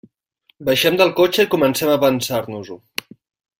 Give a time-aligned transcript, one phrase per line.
[0.69, 2.81] Baixem del cotxe i comencem a pensar-nos-ho.